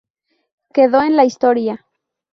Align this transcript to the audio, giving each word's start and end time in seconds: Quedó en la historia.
Quedó 0.73 1.03
en 1.03 1.15
la 1.15 1.25
historia. 1.25 1.85